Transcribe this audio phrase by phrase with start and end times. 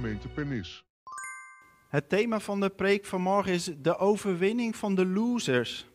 [0.00, 0.84] gemeente Pernis.
[1.88, 5.86] Het thema van de preek vanmorgen is de overwinning van de losers.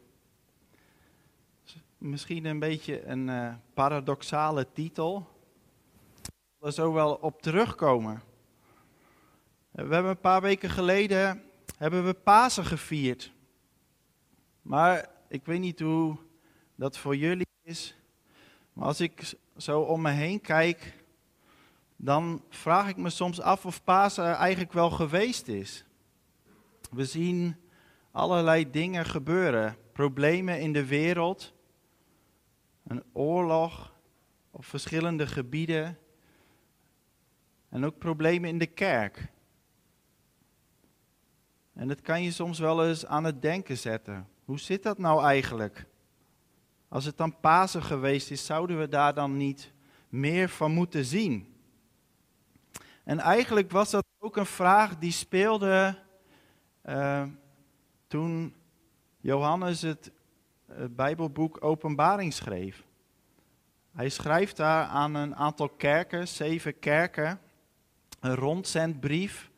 [1.97, 5.27] Misschien een beetje een uh, paradoxale titel.
[6.57, 8.21] We zo wel op terugkomen.
[9.71, 11.43] We hebben een paar weken geleden
[11.77, 13.31] hebben we Pasen gevierd.
[14.61, 16.17] Maar ik weet niet hoe
[16.75, 17.95] dat voor jullie is.
[18.73, 21.03] Maar als ik zo om me heen kijk,
[22.04, 25.86] dan vraag ik me soms af of Pasen eigenlijk wel geweest is.
[26.92, 27.56] We zien
[28.12, 29.78] allerlei dingen gebeuren.
[29.92, 31.54] Problemen in de wereld.
[32.88, 33.94] Een oorlog
[34.52, 35.98] op verschillende gebieden.
[37.70, 39.31] En ook problemen in de kerk.
[41.73, 44.28] En dat kan je soms wel eens aan het denken zetten.
[44.45, 45.86] Hoe zit dat nou eigenlijk?
[46.88, 49.73] Als het dan Pasen geweest is, zouden we daar dan niet
[50.10, 51.53] meer van moeten zien?
[53.04, 56.00] En eigenlijk was dat ook een vraag die speelde
[56.86, 57.23] uh,
[58.08, 58.56] toen
[59.20, 60.12] Johannes het,
[60.68, 62.84] het Bijbelboek Openbaring schreef.
[63.92, 67.40] Hij schrijft daar aan een aantal kerken, zeven kerken,
[68.20, 69.52] een rondzendbrief.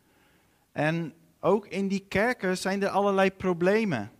[0.71, 4.11] En ook in die kerken zijn er allerlei problemen.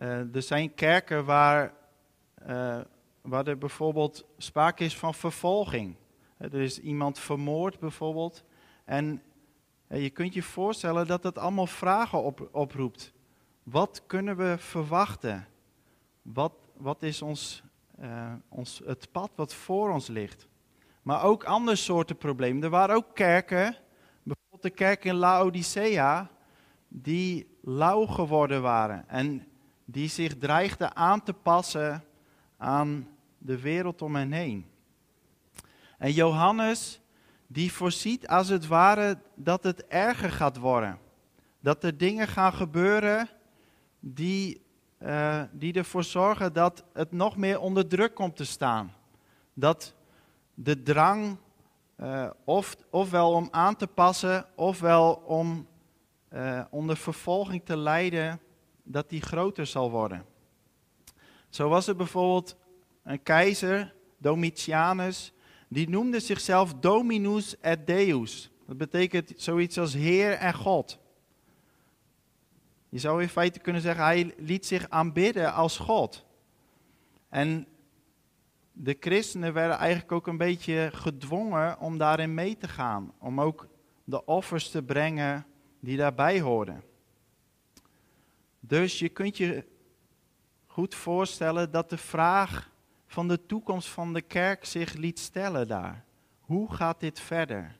[0.00, 1.74] Uh, er zijn kerken waar,
[3.20, 5.96] waar er bijvoorbeeld sprake is van vervolging.
[6.38, 8.44] Er is iemand vermoord bijvoorbeeld.
[8.84, 9.22] En
[9.88, 13.12] je kunt je voorstellen dat dat allemaal vragen op, oproept.
[13.62, 15.46] Wat kunnen we verwachten?
[16.22, 17.62] Wat, wat is ons,
[18.00, 20.48] uh, ons, het pad wat voor ons ligt?
[21.02, 22.62] Maar ook andere soorten problemen.
[22.62, 23.76] Er waren ook kerken,
[24.22, 26.30] bijvoorbeeld de kerk in Laodicea,
[26.88, 29.08] die lauw geworden waren.
[29.08, 29.46] En
[29.84, 32.04] die zich dreigden aan te passen
[32.56, 34.66] aan de wereld om hen heen.
[35.98, 37.00] En Johannes,
[37.46, 40.98] die voorziet als het ware dat het erger gaat worden.
[41.60, 43.28] Dat er dingen gaan gebeuren
[44.00, 44.62] die,
[45.02, 48.92] uh, die ervoor zorgen dat het nog meer onder druk komt te staan.
[49.54, 49.94] Dat
[50.54, 51.36] de drang,
[52.00, 55.66] uh, of, ofwel om aan te passen, ofwel om
[56.32, 58.40] uh, onder vervolging te lijden,
[58.82, 60.24] dat die groter zal worden.
[61.48, 62.56] Zo was er bijvoorbeeld
[63.02, 65.32] een keizer, Domitianus,
[65.68, 68.50] die noemde zichzelf Dominus et Deus.
[68.66, 70.98] Dat betekent zoiets als Heer en God.
[72.88, 76.24] Je zou in feite kunnen zeggen, hij liet zich aanbidden als God.
[77.28, 77.66] En
[78.72, 83.12] de christenen werden eigenlijk ook een beetje gedwongen om daarin mee te gaan.
[83.18, 83.68] Om ook
[84.04, 85.46] de offers te brengen
[85.80, 86.82] die daarbij hoorden.
[88.60, 89.64] Dus je kunt je
[90.66, 92.70] goed voorstellen dat de vraag
[93.08, 96.04] van de toekomst van de kerk zich liet stellen daar.
[96.40, 97.76] Hoe gaat dit verder?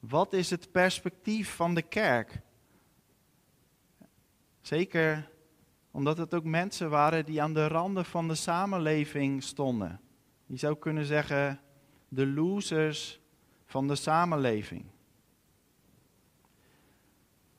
[0.00, 2.40] Wat is het perspectief van de kerk?
[4.60, 5.30] Zeker
[5.90, 10.00] omdat het ook mensen waren die aan de randen van de samenleving stonden.
[10.46, 11.60] Je zou kunnen zeggen
[12.08, 13.20] de losers
[13.66, 14.84] van de samenleving.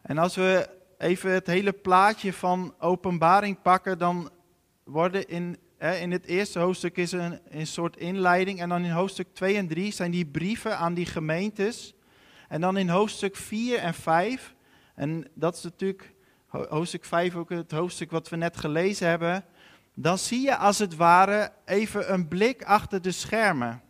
[0.02, 4.30] En als we even het hele plaatje van openbaring pakken, dan
[4.84, 5.58] worden in
[5.92, 8.60] in het eerste hoofdstuk is een, een soort inleiding.
[8.60, 11.94] En dan in hoofdstuk 2 en 3 zijn die brieven aan die gemeentes.
[12.48, 14.56] En dan in hoofdstuk 4 en 5.
[14.96, 16.14] En dat is natuurlijk
[16.48, 19.46] hoofdstuk 5 ook het hoofdstuk wat we net gelezen hebben.
[19.94, 23.82] Dan zie je als het ware even een blik achter de schermen.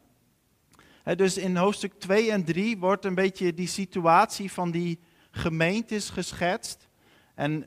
[1.15, 4.99] dus in hoofdstuk 2 en 3 wordt een beetje die situatie van die
[5.31, 6.87] gemeentes geschetst.
[7.35, 7.65] En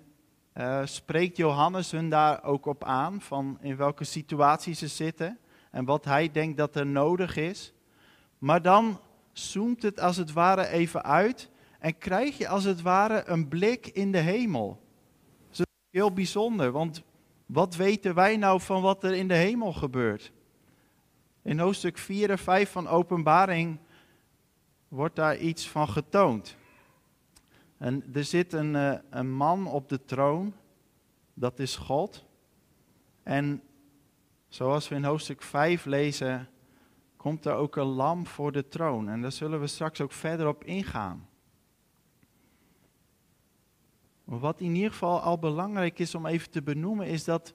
[0.59, 5.39] uh, spreekt Johannes hun daar ook op aan, van in welke situatie ze zitten
[5.71, 7.72] en wat hij denkt dat er nodig is.
[8.39, 9.00] Maar dan
[9.33, 13.87] zoomt het als het ware even uit en krijg je als het ware een blik
[13.87, 14.81] in de hemel.
[15.49, 17.03] Dat is heel bijzonder, want
[17.47, 20.33] wat weten wij nou van wat er in de hemel gebeurt?
[21.42, 23.78] In hoofdstuk 4 en 5 van Openbaring
[24.89, 26.57] wordt daar iets van getoond.
[27.78, 30.55] En er zit een, uh, een man op de troon,
[31.34, 32.25] dat is God.
[33.23, 33.63] En
[34.49, 36.49] zoals we in hoofdstuk 5 lezen,
[37.17, 39.09] komt er ook een lam voor de troon.
[39.09, 41.28] En daar zullen we straks ook verder op ingaan.
[44.25, 47.55] Wat in ieder geval al belangrijk is om even te benoemen, is dat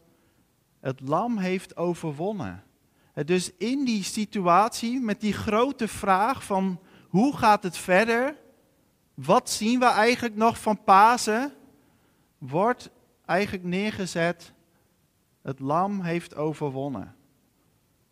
[0.80, 2.64] het lam heeft overwonnen.
[3.26, 6.80] Dus in die situatie, met die grote vraag van
[7.10, 8.36] hoe gaat het verder,
[9.26, 11.54] wat zien we eigenlijk nog van Pasen?
[12.38, 12.90] Wordt
[13.26, 14.54] eigenlijk neergezet,
[15.42, 17.16] het lam heeft overwonnen.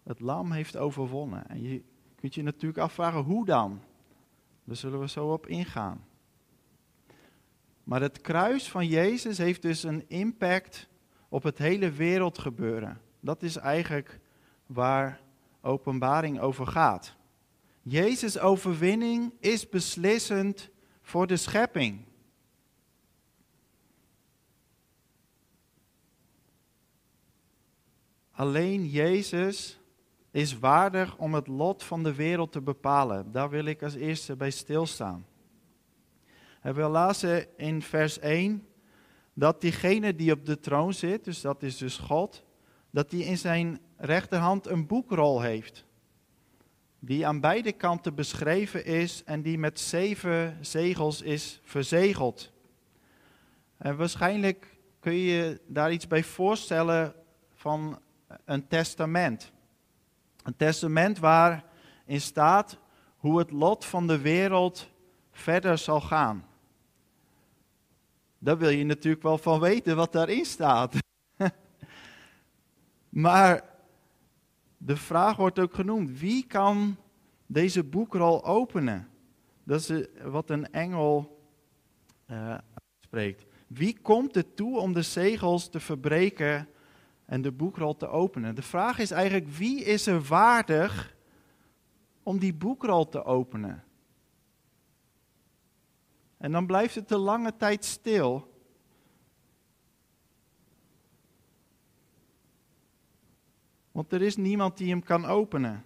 [0.03, 1.47] Het lam heeft overwonnen.
[1.47, 1.83] En je
[2.15, 3.81] kunt je natuurlijk afvragen, hoe dan?
[4.63, 6.05] Daar zullen we zo op ingaan.
[7.83, 10.87] Maar het kruis van Jezus heeft dus een impact
[11.29, 13.01] op het hele wereldgebeuren.
[13.19, 14.19] Dat is eigenlijk
[14.65, 15.21] waar
[15.61, 17.15] openbaring over gaat.
[17.81, 20.69] Jezus' overwinning is beslissend
[21.09, 22.05] voor de schepping.
[28.31, 29.79] Alleen Jezus
[30.31, 33.31] is waardig om het lot van de wereld te bepalen.
[33.31, 35.25] Daar wil ik als eerste bij stilstaan.
[36.61, 38.67] En we lazen in vers 1
[39.33, 42.43] dat diegene die op de troon zit, dus dat is dus God,
[42.89, 45.85] dat hij in zijn rechterhand een boekrol heeft.
[46.99, 52.51] Die aan beide kanten beschreven is en die met zeven zegels is verzegeld.
[53.77, 57.13] En waarschijnlijk kun je je daar iets bij voorstellen
[57.53, 57.99] van
[58.45, 59.51] een testament.
[60.43, 62.77] Een testament waarin staat
[63.17, 64.89] hoe het lot van de wereld
[65.31, 66.47] verder zal gaan.
[68.37, 70.95] Daar wil je natuurlijk wel van weten wat daarin staat.
[73.09, 73.68] maar
[74.81, 76.97] de vraag wordt ook genoemd: wie kan
[77.45, 79.07] deze boekrol openen?
[79.63, 81.41] Dat is wat een engel
[82.27, 82.57] uh,
[82.99, 83.45] spreekt.
[83.67, 86.67] Wie komt er toe om de zegels te verbreken
[87.25, 88.55] en de boekrol te openen?
[88.55, 91.15] De vraag is eigenlijk: wie is er waardig
[92.23, 93.83] om die boekrol te openen?
[96.37, 98.48] En dan blijft het de lange tijd stil.
[103.99, 105.85] Want er is niemand die hem kan openen.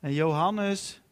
[0.00, 1.02] En Johannes,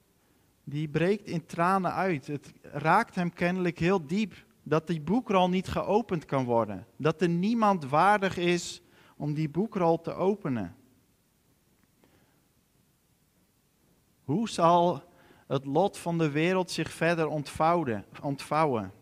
[0.65, 2.27] die breekt in tranen uit.
[2.27, 6.87] Het raakt hem kennelijk heel diep dat die boekrol niet geopend kan worden.
[6.97, 8.83] Dat er niemand waardig is
[9.17, 10.77] om die boekrol te openen.
[14.25, 15.03] Hoe zal
[15.47, 17.29] het lot van de wereld zich verder
[18.23, 18.93] ontvouwen?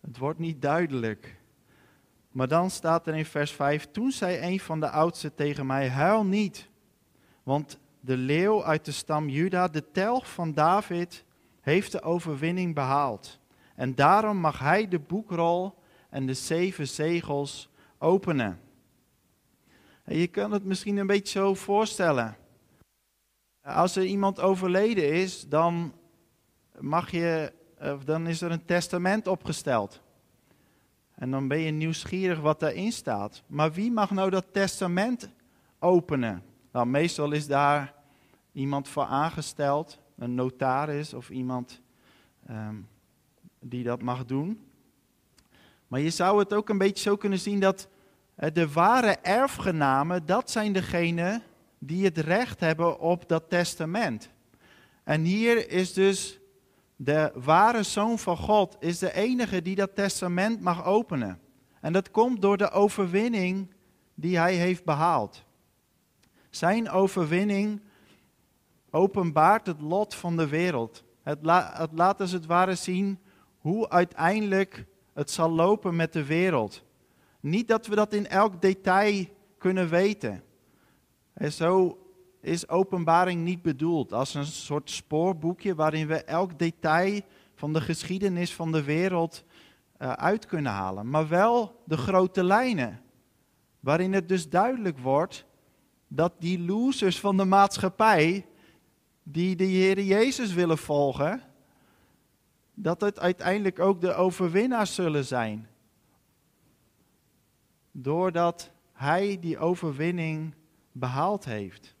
[0.00, 1.35] Het wordt niet duidelijk.
[2.36, 5.88] Maar dan staat er in vers 5: Toen zei een van de oudsten tegen mij:
[5.88, 6.68] Huil niet,
[7.42, 11.24] want de leeuw uit de stam Juda, de telg van David,
[11.60, 13.38] heeft de overwinning behaald.
[13.74, 15.78] En daarom mag hij de boekrol
[16.10, 18.60] en de zeven zegels openen.
[20.04, 22.36] En je kan het misschien een beetje zo voorstellen.
[23.62, 25.94] Als er iemand overleden is, dan,
[26.78, 27.52] mag je,
[28.04, 30.04] dan is er een testament opgesteld.
[31.16, 33.42] En dan ben je nieuwsgierig wat daarin staat.
[33.46, 35.28] Maar wie mag nou dat testament
[35.78, 36.42] openen?
[36.72, 37.94] Nou, meestal is daar
[38.52, 41.80] iemand voor aangesteld, een notaris of iemand
[42.46, 42.76] ehm,
[43.60, 44.60] die dat mag doen.
[45.88, 47.88] Maar je zou het ook een beetje zo kunnen zien dat
[48.52, 51.42] de ware erfgenamen, dat zijn degenen
[51.78, 54.30] die het recht hebben op dat testament.
[55.04, 56.38] En hier is dus
[56.96, 61.40] de ware zoon van God, is de enige die dat testament mag openen.
[61.80, 63.74] En dat komt door de overwinning
[64.14, 65.44] die hij heeft behaald.
[66.50, 67.80] Zijn overwinning
[68.90, 71.04] openbaart het lot van de wereld.
[71.22, 71.38] Het,
[71.92, 73.18] laat als het ware zien
[73.58, 76.84] hoe uiteindelijk het zal lopen met de wereld.
[77.40, 79.24] Niet dat we dat in elk detail
[79.58, 80.42] kunnen weten.
[81.32, 81.98] En zo
[82.46, 87.20] is openbaring niet bedoeld als een soort spoorboekje waarin we elk detail
[87.54, 89.44] van de geschiedenis van de wereld
[89.98, 91.10] uh, uit kunnen halen.
[91.10, 93.00] Maar wel de grote lijnen.
[93.80, 95.44] Waarin het dus duidelijk wordt
[96.08, 98.46] dat die losers van de maatschappij,
[99.22, 101.42] die de Heer Jezus willen volgen,
[102.74, 105.68] dat het uiteindelijk ook de overwinnaars zullen zijn.
[107.92, 110.54] Doordat Hij die overwinning
[110.92, 111.95] behaald heeft.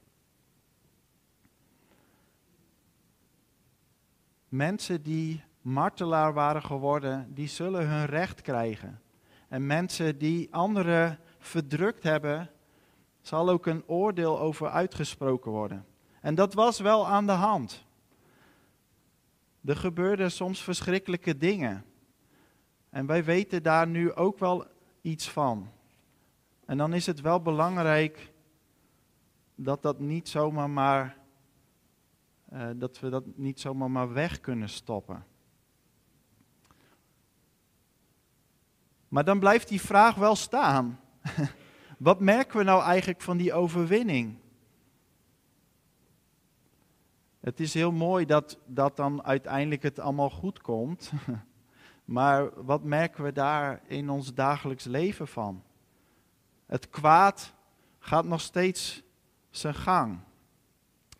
[4.48, 9.00] Mensen die martelaar waren geworden, die zullen hun recht krijgen.
[9.48, 12.50] En mensen die anderen verdrukt hebben,
[13.20, 15.86] zal ook een oordeel over uitgesproken worden.
[16.20, 17.84] En dat was wel aan de hand.
[19.64, 21.84] Er gebeurden soms verschrikkelijke dingen.
[22.90, 24.66] En wij weten daar nu ook wel
[25.00, 25.70] iets van.
[26.66, 28.32] En dan is het wel belangrijk
[29.54, 31.16] dat dat niet zomaar maar
[32.52, 35.24] uh, dat we dat niet zomaar maar weg kunnen stoppen.
[39.08, 41.00] Maar dan blijft die vraag wel staan.
[41.98, 44.38] Wat merken we nou eigenlijk van die overwinning?
[47.40, 51.12] Het is heel mooi dat, dat dan uiteindelijk het allemaal goed komt.
[52.06, 55.62] Maar wat merken we daar in ons dagelijks leven van?
[56.66, 57.54] Het kwaad
[57.98, 59.02] gaat nog steeds
[59.50, 60.18] zijn gang.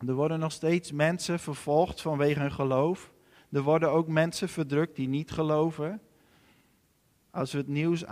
[0.07, 3.13] Er worden nog steeds mensen vervolgd vanwege hun geloof.
[3.51, 6.01] Er worden ook mensen verdrukt die niet geloven.
[7.31, 8.07] Als we het nieuws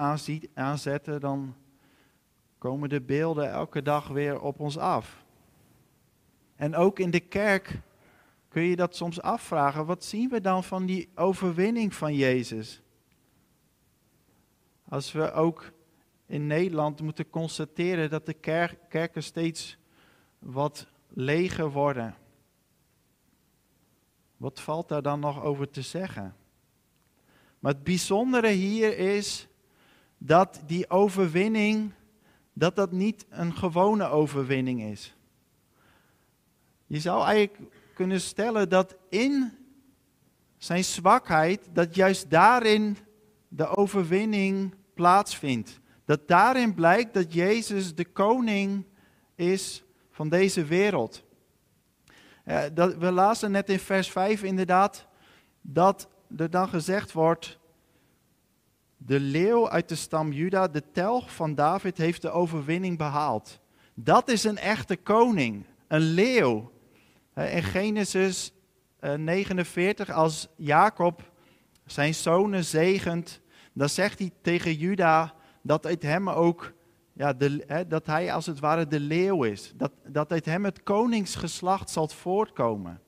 [0.54, 1.54] aanzetten, dan
[2.58, 5.24] komen de beelden elke dag weer op ons af.
[6.56, 7.80] En ook in de kerk
[8.48, 9.86] kun je dat soms afvragen.
[9.86, 12.82] Wat zien we dan van die overwinning van Jezus?
[14.88, 15.72] Als we ook
[16.26, 18.34] in Nederland moeten constateren dat de
[18.88, 19.78] kerken steeds
[20.38, 22.14] wat leger worden.
[24.36, 26.36] Wat valt daar dan nog over te zeggen?
[27.58, 29.46] Maar het bijzondere hier is
[30.18, 31.92] dat die overwinning,
[32.52, 35.14] dat dat niet een gewone overwinning is.
[36.86, 39.52] Je zou eigenlijk kunnen stellen dat in
[40.56, 42.96] zijn zwakheid, dat juist daarin
[43.48, 45.80] de overwinning plaatsvindt.
[46.04, 48.84] Dat daarin blijkt dat Jezus de koning
[49.34, 49.83] is
[50.14, 51.24] van deze wereld.
[52.74, 55.06] dat, we lazen net in vers 5 inderdaad
[55.60, 57.58] dat er dan gezegd wordt,
[58.96, 63.60] de leeuw uit de stam Juda, de telg van David, heeft de overwinning behaald.
[63.94, 66.72] Dat is een echte koning, een leeuw.
[67.34, 68.52] In Genesis
[69.00, 71.32] 49, eh, als Jacob
[71.86, 73.40] zijn zonen zegent,
[73.72, 76.72] dan zegt hij tegen Juda dat uit hem ook,
[77.14, 79.72] ja, de, dat hij als het ware de leeuw is.
[79.76, 83.00] Dat, dat uit hem het koningsgeslacht zal voortkomen.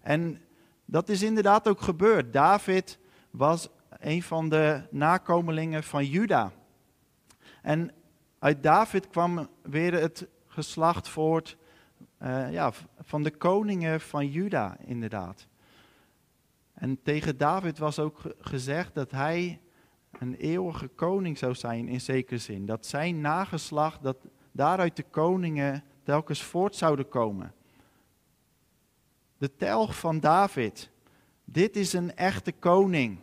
[0.00, 0.40] En
[0.84, 2.32] dat is inderdaad ook gebeurd.
[2.32, 2.98] David
[3.30, 6.52] was een van de nakomelingen van Juda.
[7.62, 7.92] En
[8.38, 11.56] uit David kwam weer het geslacht voort
[12.22, 15.46] uh, ja, van de koningen van Juda, inderdaad.
[16.74, 19.60] En tegen David was ook gezegd dat hij
[20.18, 22.66] een eeuwige koning zou zijn in zekere zin.
[22.66, 24.16] Dat zijn nageslacht, dat
[24.52, 27.54] daaruit de koningen telkens voort zouden komen.
[29.38, 30.90] De telg van David.
[31.44, 33.18] Dit is een echte koning.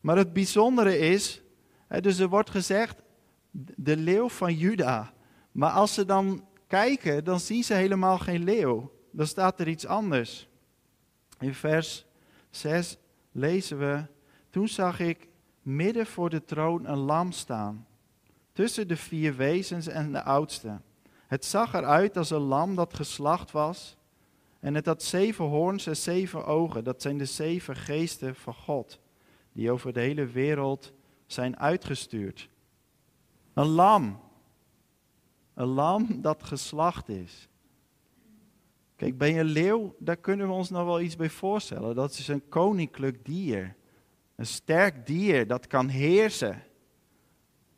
[0.00, 1.42] Maar het bijzondere is,
[2.00, 3.02] dus er wordt gezegd,
[3.76, 5.12] de leeuw van Juda.
[5.52, 8.92] Maar als ze dan kijken, dan zien ze helemaal geen leeuw.
[9.10, 10.48] Dan staat er iets anders.
[11.40, 12.06] In vers
[12.50, 12.98] 6
[13.32, 14.04] lezen we,
[14.50, 15.28] toen zag ik
[15.68, 17.86] midden voor de troon een lam staan,
[18.52, 20.80] tussen de vier wezens en de oudste.
[21.26, 23.96] Het zag eruit als een lam dat geslacht was,
[24.60, 26.84] en het had zeven hoorns en zeven ogen.
[26.84, 29.00] Dat zijn de zeven geesten van God,
[29.52, 30.92] die over de hele wereld
[31.26, 32.48] zijn uitgestuurd.
[33.54, 34.20] Een lam,
[35.54, 37.48] een lam dat geslacht is.
[38.96, 41.94] Kijk, bij een leeuw, daar kunnen we ons nog wel iets bij voorstellen.
[41.94, 43.76] Dat is een koninklijk dier.
[44.38, 46.62] Een sterk dier dat kan heersen.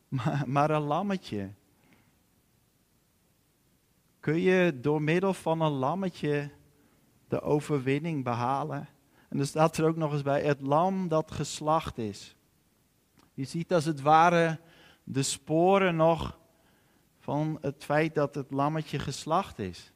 [0.08, 1.50] Maar, maar een lammetje.
[4.20, 6.50] Kun je door middel van een lammetje
[7.28, 8.88] de overwinning behalen?
[9.28, 12.36] En er staat er ook nog eens bij, het lam dat geslacht is.
[13.34, 14.60] Je ziet als het ware
[15.04, 16.38] de sporen nog
[17.18, 19.92] van het feit dat het lammetje geslacht is.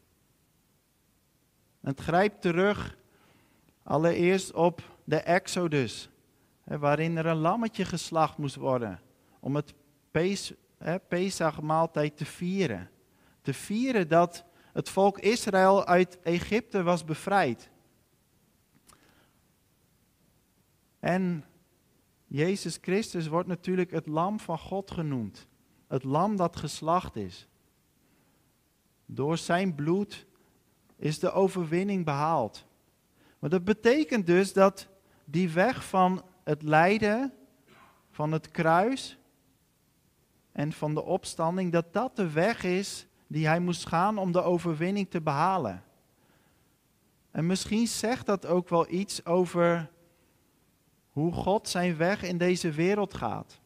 [1.81, 2.97] Het grijpt terug
[3.83, 6.09] allereerst op de Exodus,
[6.65, 9.01] waarin er een lammetje geslacht moest worden
[9.41, 9.75] om het
[11.09, 12.91] Pesachmaaltijd te vieren.
[13.43, 17.71] Te vieren dat het volk Israël uit Egypte was bevrijd.
[21.01, 21.45] En
[22.27, 25.47] Jezus Christus wordt natuurlijk het lam van God genoemd
[25.95, 27.49] het lam dat geslacht is.
[29.07, 30.27] Door zijn bloed
[30.97, 32.65] is de overwinning behaald.
[33.39, 34.89] Maar dat betekent dus dat
[35.25, 37.33] die weg van het lijden,
[38.11, 39.19] van het kruis
[40.53, 44.43] en van de opstanding, dat dat de weg is die hij moest gaan om de
[44.43, 45.83] overwinning te behalen.
[47.31, 49.91] En misschien zegt dat ook wel iets over
[51.11, 53.61] hoe God zijn weg in deze wereld gaat.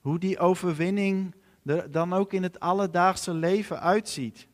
[0.00, 4.46] Hoe die overwinning er dan ook in het alledaagse leven uitziet.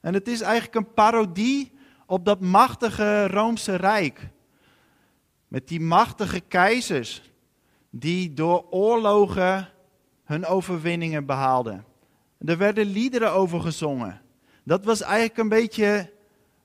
[0.00, 1.72] En het is eigenlijk een parodie
[2.06, 4.28] op dat machtige Roomse Rijk.
[5.50, 7.22] Met die machtige keizers
[7.90, 9.68] die door oorlogen
[10.24, 11.84] hun overwinningen behaalden.
[12.38, 14.20] Er werden liederen over gezongen.
[14.64, 16.12] Dat was eigenlijk een beetje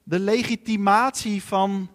[0.04, 1.90] de legitimatie van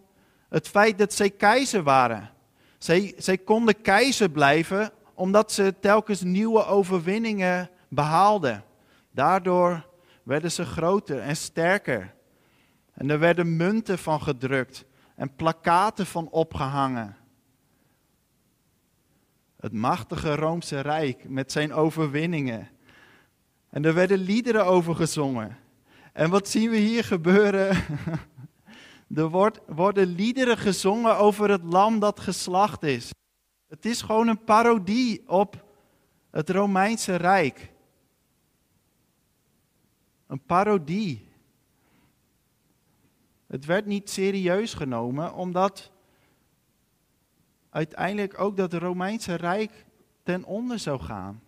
[0.49, 2.31] het feit dat zij keizer waren.
[2.79, 8.65] Zij, zij konden keizer blijven omdat ze telkens nieuwe overwinningen behaalden.
[9.11, 9.87] Daardoor
[10.23, 12.15] werden ze groter en sterker.
[12.95, 14.85] En er werden munten van gedrukt
[15.21, 17.17] en plakaten van opgehangen.
[19.57, 22.69] Het machtige Roomse Rijk met zijn overwinningen.
[23.71, 25.57] En er werden liederen over gezongen.
[26.13, 27.77] En wat zien we hier gebeuren?
[29.15, 33.11] Er wordt, worden liederen gezongen over het lam dat geslacht is.
[33.69, 35.65] Het is gewoon een parodie op
[36.31, 37.73] het Romeinse Rijk.
[40.27, 41.30] Een parodie.
[43.51, 45.91] Het werd niet serieus genomen, omdat
[47.71, 49.87] uiteindelijk ook dat Romeinse Rijk
[50.23, 51.43] ten onder zou gaan.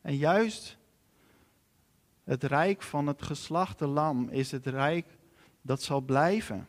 [0.00, 0.76] En juist
[2.24, 5.06] het rijk van het geslachte lam is het rijk
[5.60, 6.68] dat zal blijven.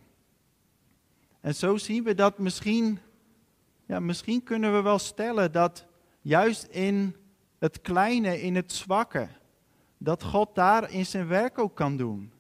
[1.40, 3.00] En zo zien we dat misschien,
[3.86, 5.86] ja, misschien kunnen we wel stellen dat
[6.22, 7.16] juist in
[7.58, 9.28] het kleine, in het zwakke,
[9.98, 12.33] dat God daar in zijn werk ook kan doen.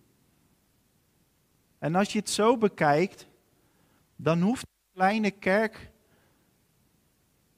[1.84, 3.28] En als je het zo bekijkt,
[4.16, 5.92] dan hoeft de kleine kerk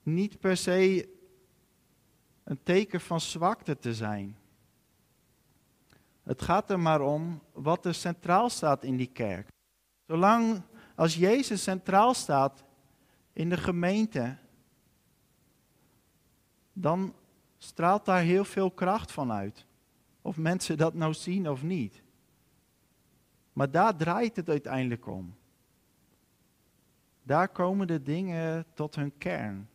[0.04, 1.10] niet per se
[2.44, 4.38] een teken van zwakte te zijn.
[6.24, 9.48] Het gaat er maar om wat er centraal staat in die kerk.
[10.08, 10.62] Zolang
[10.96, 12.64] als Jezus centraal staat
[13.34, 14.38] in de gemeente,
[16.74, 17.14] dan
[17.58, 19.66] straalt daar heel veel kracht van uit.
[20.22, 22.04] Of mensen dat nou zien of niet.
[23.56, 25.36] Maar daar draait het uiteindelijk om.
[27.24, 29.70] Daar komen de dingen tot hun kern.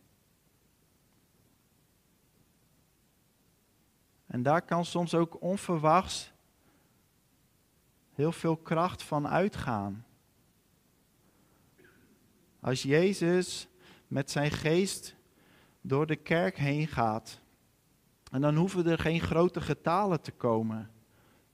[4.25, 6.31] En daar kan soms ook onverwachts
[8.13, 10.05] heel veel kracht van uitgaan.
[12.59, 13.67] Als Jezus
[14.07, 15.15] met zijn geest
[15.81, 17.41] door de kerk heen gaat,
[18.31, 20.91] en dan hoeven er geen grote getalen te komen,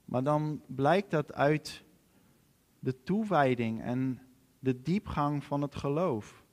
[0.06, 1.86] maar dan blijkt dat uit
[2.80, 4.22] de toewijding en
[4.60, 6.44] de diepgang van het geloof.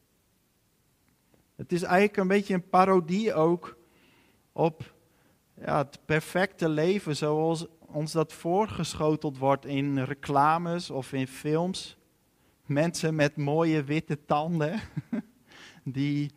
[1.56, 3.76] Het is eigenlijk een beetje een parodie ook
[4.52, 4.94] op
[5.54, 11.96] ja, het perfecte leven zoals ons dat voorgeschoteld wordt in reclames of in films.
[12.66, 14.80] Mensen met mooie witte tanden.
[15.84, 16.30] Die,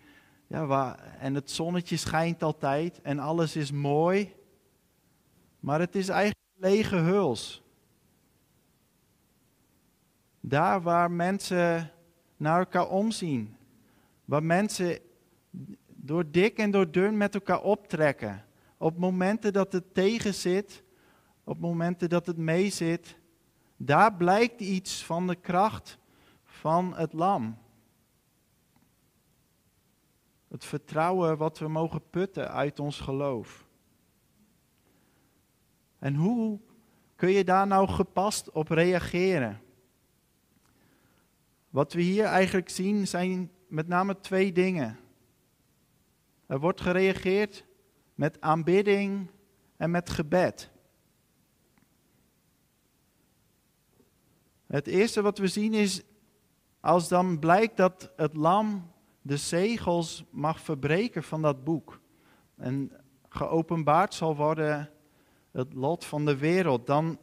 [0.48, 4.34] ja, waar, en het zonnetje schijnt altijd en alles is mooi.
[5.60, 7.62] Maar het is eigenlijk lege huls.
[10.48, 11.92] Daar waar mensen
[12.38, 13.56] naar elkaar omzien.
[14.26, 15.00] Waar mensen
[15.86, 18.46] door dik en door dun met elkaar optrekken.
[18.78, 20.84] Op momenten dat het tegen zit,
[21.44, 23.18] op momenten dat het meezit,
[23.78, 25.98] daar blijkt iets van de kracht
[26.44, 27.58] van het lam.
[30.48, 33.68] Het vertrouwen wat we mogen putten uit ons geloof.
[36.00, 36.60] En hoe
[37.16, 39.62] kun je daar nou gepast op reageren?
[41.78, 45.00] Wat we hier eigenlijk zien zijn met name twee dingen.
[46.48, 47.66] Er wordt gereageerd
[48.16, 49.32] met aanbidding
[49.76, 50.70] en met gebed.
[54.68, 56.02] Het eerste wat we zien is,
[56.80, 62.00] als dan blijkt dat het lam de zegels mag verbreken van dat boek
[62.56, 62.92] en
[63.30, 64.90] geopenbaard zal worden
[65.52, 67.20] het lot van de wereld, dan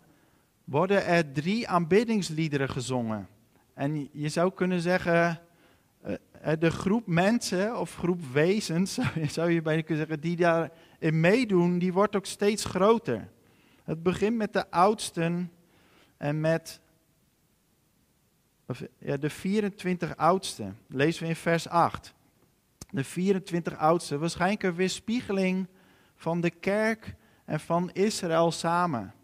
[0.64, 3.29] worden er drie aanbiddingsliederen gezongen.
[3.74, 5.40] En je zou kunnen zeggen,
[6.00, 11.20] eh, eh, de groep mensen of groep wezens, zou je bijna kunnen zeggen, die daarin
[11.20, 13.28] meedoen, die wordt ook steeds groter.
[13.84, 15.52] Het begint met de oudsten
[16.16, 16.80] en met
[18.98, 22.14] ja, de 24 oudste, lezen we in vers 8.
[22.90, 25.66] De 24 oudste, waarschijnlijk een weerspiegeling
[26.14, 29.14] van de kerk en van Israël samen.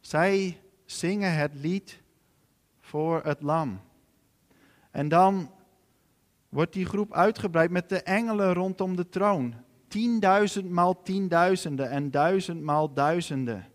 [0.00, 2.02] Zij zingen het lied
[2.94, 3.80] voor het lam.
[4.90, 5.50] En dan
[6.48, 9.54] wordt die groep uitgebreid met de engelen rondom de troon.
[9.88, 13.66] Tienduizend maal tienduizenden en duizend maal duizenden.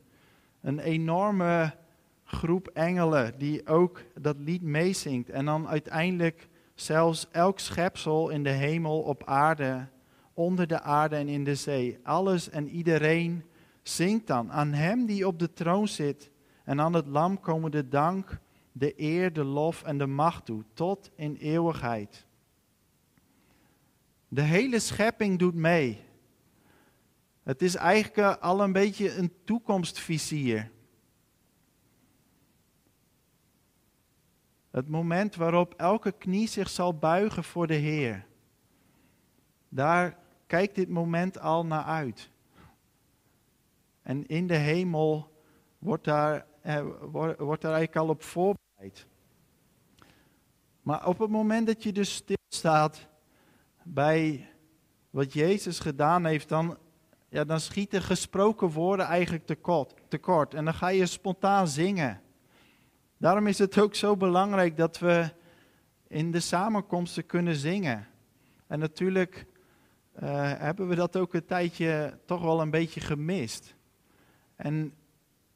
[0.61, 1.75] Een enorme
[2.23, 5.29] groep engelen die ook dat lied meezingt.
[5.29, 9.87] En dan uiteindelijk zelfs elk schepsel in de hemel, op aarde,
[10.33, 11.99] onder de aarde en in de zee.
[12.03, 13.43] Alles en iedereen
[13.83, 14.51] zingt dan.
[14.51, 16.31] Aan hem die op de troon zit
[16.63, 18.39] en aan het lam komen de dank,
[18.71, 22.25] de eer, de lof en de macht toe, tot in eeuwigheid.
[24.27, 26.07] De hele schepping doet mee.
[27.43, 30.71] Het is eigenlijk al een beetje een toekomstvisier.
[34.71, 38.25] Het moment waarop elke knie zich zal buigen voor de Heer.
[39.69, 42.29] Daar kijkt dit moment al naar uit.
[44.01, 45.31] En in de hemel
[45.77, 46.85] wordt daar, eh,
[47.37, 49.07] wordt daar eigenlijk al op voorbereid.
[50.81, 53.07] Maar op het moment dat je dus stilstaat
[53.83, 54.49] bij
[55.09, 56.77] wat Jezus gedaan heeft, dan,
[57.29, 59.93] ja, dan schieten gesproken woorden eigenlijk tekort.
[60.07, 62.21] tekort en dan ga je spontaan zingen.
[63.17, 65.31] Daarom is het ook zo belangrijk dat we
[66.07, 68.07] in de samenkomsten kunnen zingen.
[68.67, 69.45] En natuurlijk
[70.23, 73.75] uh, hebben we dat ook een tijdje toch wel een beetje gemist.
[74.55, 74.93] En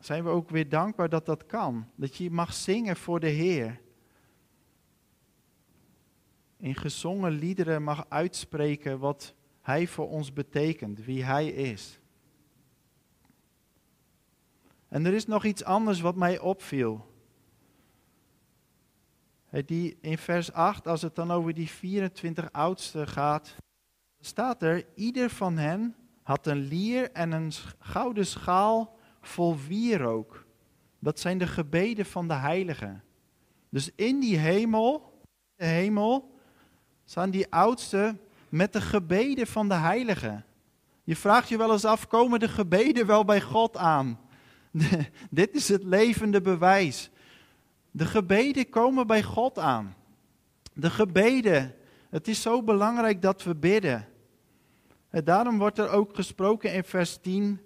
[0.06, 1.88] zijn we ook weer dankbaar dat dat kan.
[1.96, 3.82] Dat je mag zingen voor de Heer.
[6.58, 12.00] In gezongen liederen mag uitspreken wat Hij voor ons betekent, wie Hij is.
[14.88, 17.12] En er is nog iets anders wat mij opviel.
[19.66, 23.56] Die in vers 8, als het dan over die 24 oudsten gaat,
[24.20, 30.46] staat er, ieder van hen had een lier en een gouden schaal vol wierook.
[31.00, 33.04] Dat zijn de gebeden van de heiligen.
[33.70, 35.22] Dus in die hemel,
[35.56, 36.38] de hemel,
[37.06, 40.46] staan die oudsten met de gebeden van de heiligen.
[41.04, 44.20] Je vraagt je wel eens af, komen de gebeden wel bij God aan?
[45.30, 47.10] dit is het levende bewijs.
[47.92, 49.96] De gebeden komen bij God aan.
[50.74, 51.76] De gebeden.
[52.10, 54.08] Het is zo belangrijk dat we bidden.
[55.10, 57.60] En daarom wordt er ook gesproken in vers 10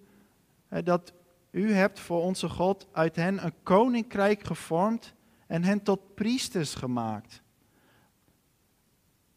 [0.84, 1.14] dat
[1.52, 5.14] u hebt voor onze God uit hen een koninkrijk gevormd
[5.48, 7.42] en hen tot priesters gemaakt.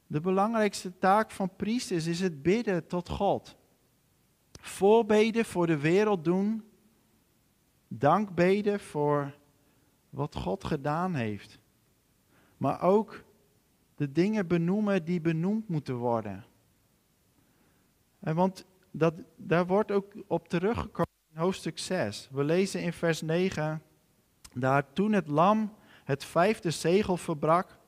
[0.06, 3.56] De belangrijkste taak van priesters is het bidden tot God.
[4.60, 6.64] Voorbeden voor de wereld doen.
[7.88, 9.38] Dankbeden voor
[10.10, 11.58] wat God gedaan heeft.
[12.56, 13.24] Maar ook
[13.94, 16.44] de dingen benoemen die benoemd moeten worden.
[18.20, 21.09] En want dat, daar wordt ook op teruggekomen
[21.40, 22.28] hoofdstuk 6.
[22.30, 23.82] We lezen in vers 9,
[24.54, 25.74] daar toen het lam
[26.04, 27.78] het vijfde zegel verbrak,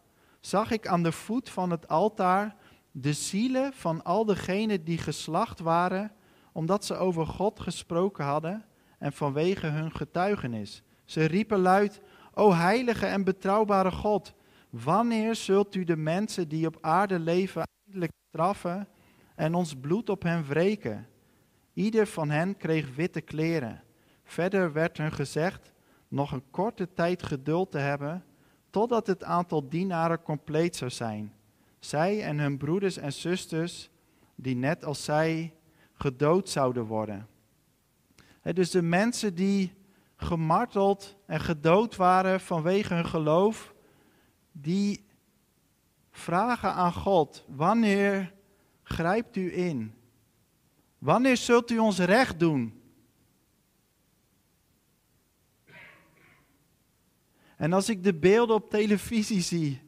[0.41, 2.57] zag ik aan de voet van het altaar
[2.91, 6.13] de zielen van al degenen die geslacht waren,
[6.53, 8.65] omdat ze over God gesproken hadden
[8.99, 10.83] en vanwege hun getuigenis.
[11.05, 12.01] Ze riepen luid,
[12.35, 14.35] O heilige en betrouwbare God,
[14.71, 18.89] wanneer zult u de mensen die op aarde leven eindelijk straffen
[19.35, 21.07] en ons bloed op hen wreken?
[21.73, 23.83] Ieder van hen kreeg witte kleren.
[24.25, 25.73] Verder werd hun gezegd
[26.09, 28.25] nog een korte tijd geduld te hebben,
[28.71, 31.33] totdat het aantal dienaren compleet zou zijn.
[31.79, 33.91] Zij en hun broeders en zusters,
[34.35, 35.55] die net als zij
[35.93, 37.29] gedood zouden worden.
[38.43, 39.75] dus de mensen die
[40.17, 43.75] gemarteld en gedood waren vanwege hun geloof,
[44.53, 45.05] die
[46.11, 48.33] vragen aan God, wanneer
[48.83, 49.95] grijpt u in?
[51.03, 52.83] Wanneer zult u ons recht doen?
[57.57, 59.83] En als ik de beelden op televisie zie,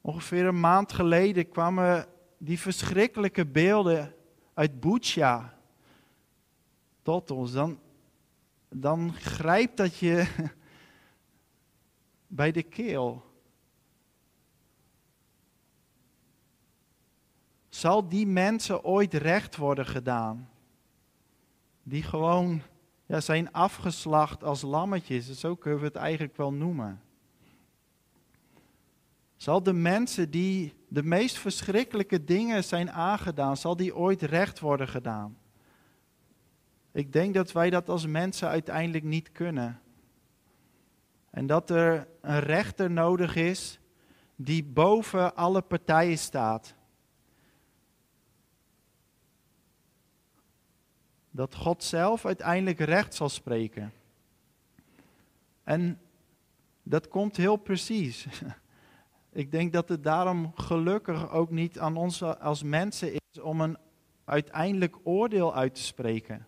[0.00, 2.06] ongeveer een maand geleden kwamen
[2.38, 4.14] die verschrikkelijke beelden
[4.54, 5.58] uit Bucha
[7.02, 7.80] tot ons, dan,
[8.68, 10.26] dan grijpt dat je
[12.26, 13.33] bij de keel.
[17.84, 20.48] Zal die mensen ooit recht worden gedaan?
[21.82, 22.62] Die gewoon
[23.06, 27.02] ja, zijn afgeslacht als lammetjes, zo kunnen we het eigenlijk wel noemen.
[29.36, 34.88] Zal de mensen die de meest verschrikkelijke dingen zijn aangedaan, zal die ooit recht worden
[34.88, 35.36] gedaan?
[36.92, 39.80] Ik denk dat wij dat als mensen uiteindelijk niet kunnen.
[41.30, 43.80] En dat er een rechter nodig is
[44.36, 46.74] die boven alle partijen staat.
[51.36, 53.92] Dat God zelf uiteindelijk recht zal spreken.
[55.62, 56.00] En
[56.82, 58.26] dat komt heel precies.
[59.32, 63.76] Ik denk dat het daarom gelukkig ook niet aan ons als mensen is om een
[64.24, 66.46] uiteindelijk oordeel uit te spreken.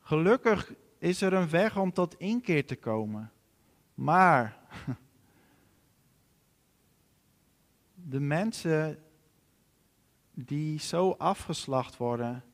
[0.00, 3.32] Gelukkig is er een weg om tot inkeer te komen.
[3.94, 4.58] Maar
[8.10, 8.98] de mensen
[10.34, 12.44] die zo afgeslacht worden,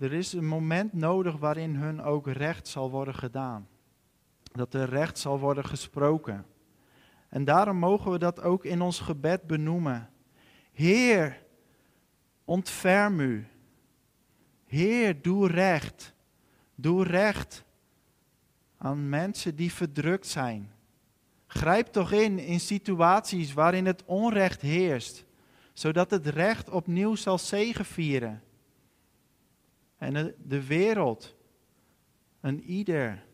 [0.00, 3.68] er is een moment nodig waarin hun ook recht zal worden gedaan.
[4.42, 6.46] Dat er recht zal worden gesproken.
[7.28, 10.10] En daarom mogen we dat ook in ons gebed benoemen.
[10.72, 11.42] Heer,
[12.44, 13.46] ontferm u.
[14.66, 16.14] Heer, doe recht.
[16.74, 17.64] Doe recht
[18.78, 20.70] aan mensen die verdrukt zijn.
[21.46, 25.24] Grijp toch in in situaties waarin het onrecht heerst,
[25.72, 28.42] zodat het recht opnieuw zal zegevieren.
[29.98, 31.36] En de wereld,
[32.40, 33.24] een ieder,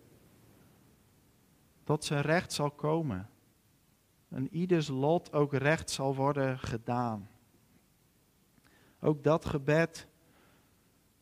[1.85, 3.29] tot zijn recht zal komen.
[4.29, 7.29] En ieders lot ook recht zal worden gedaan.
[9.01, 10.07] Ook dat gebed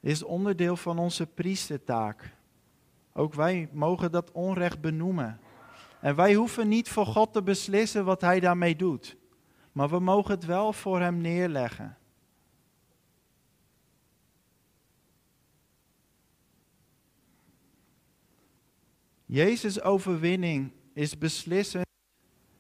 [0.01, 2.37] is onderdeel van onze priestertaak.
[3.13, 5.41] Ook wij mogen dat onrecht benoemen.
[6.01, 9.17] En wij hoeven niet voor God te beslissen wat Hij daarmee doet.
[9.73, 11.97] Maar we mogen het wel voor Hem neerleggen.
[19.33, 21.87] Jezus' overwinning is beslissend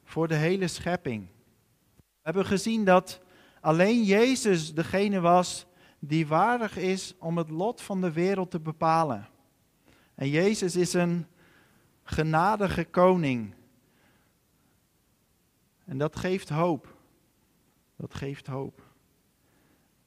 [0.04, 1.28] voor de hele schepping.
[1.96, 3.20] We hebben gezien dat
[3.60, 5.66] alleen Jezus degene was
[5.98, 9.28] die waardig is om het lot van de wereld te bepalen.
[10.14, 11.26] En Jezus is een
[12.02, 13.54] genadige koning.
[15.84, 16.96] En dat geeft hoop.
[17.96, 18.82] Dat geeft hoop.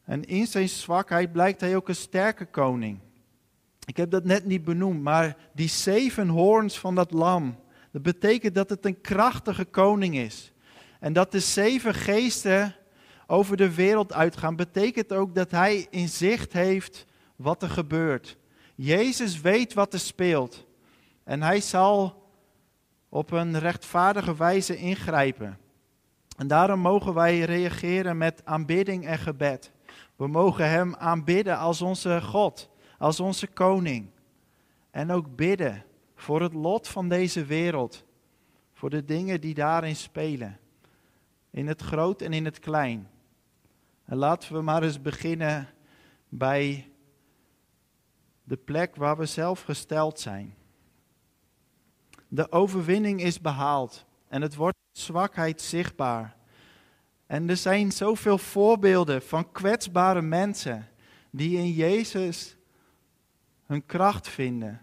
[0.04, 3.00] En in zijn zwakheid blijkt hij ook een sterke koning.
[3.86, 7.60] Ik heb dat net niet benoemd, maar die zeven hoorns van dat lam,
[7.92, 10.54] dat betekent dat het een krachtige koning is.
[11.00, 12.76] En dat de zeven geesten
[13.28, 18.38] over de wereld uitgaan, betekent ook dat hij in zicht heeft wat er gebeurt.
[18.76, 20.66] Jezus weet wat er speelt.
[21.24, 22.24] En hij zal
[23.10, 25.58] op een rechtvaardige wijze ingrijpen.
[26.38, 29.72] En daarom mogen wij reageren met aanbidding en gebed.
[30.16, 32.70] We mogen Hem aanbidden als onze God,
[33.06, 34.10] als onze koning.
[34.92, 35.84] En ook bidden
[36.16, 38.06] voor het lot van deze wereld,
[38.74, 40.60] voor de dingen die daarin spelen,
[41.50, 43.10] in het groot en in het klein.
[44.06, 45.68] En laten we maar eens beginnen
[46.30, 46.92] bij
[48.44, 50.56] de plek waar we zelf gesteld zijn.
[52.28, 56.36] De overwinning is behaald en het wordt zwakheid zichtbaar.
[57.26, 60.88] En er zijn zoveel voorbeelden van kwetsbare mensen
[61.30, 62.58] die in Jezus
[63.66, 64.82] hun kracht vinden.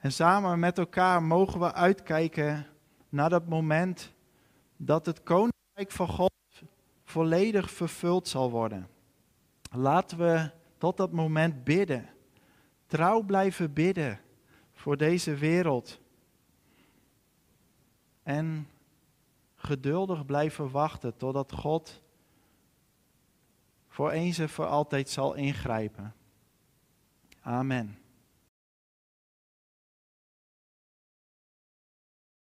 [0.00, 2.66] En samen met elkaar mogen we uitkijken
[3.08, 4.12] naar dat moment
[4.76, 6.32] dat het koninkrijk van God
[7.04, 8.88] volledig vervuld zal worden.
[9.70, 12.08] Laten we tot dat moment bidden.
[12.86, 14.20] Trouw blijven bidden
[14.72, 16.00] voor deze wereld.
[18.22, 18.68] En
[19.54, 22.02] geduldig blijven wachten totdat God
[23.88, 26.14] voor eens en voor altijd zal ingrijpen.
[27.46, 27.96] Amen.